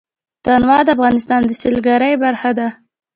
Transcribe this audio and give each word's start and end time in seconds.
تنوع 0.45 0.79
د 0.85 0.89
افغانستان 0.95 1.41
د 1.45 1.51
سیلګرۍ 1.61 2.13
برخه 2.23 2.51
ده. 2.59 2.67